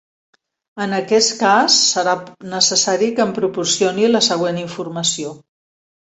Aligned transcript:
En 0.83 0.93
aquest 0.99 1.33
cas, 1.41 1.75
serà 1.89 2.15
necessari 2.53 3.09
que 3.19 3.23
em 3.25 3.33
proporcioni 3.35 4.07
la 4.13 4.23
següent 4.29 4.57
informació:. 4.63 5.35